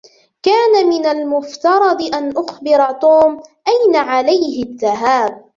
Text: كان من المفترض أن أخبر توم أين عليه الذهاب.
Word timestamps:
كان 0.43 0.89
من 0.89 1.05
المفترض 1.05 2.01
أن 2.01 2.37
أخبر 2.37 2.91
توم 2.91 3.43
أين 3.67 3.95
عليه 3.95 4.63
الذهاب. 4.63 5.45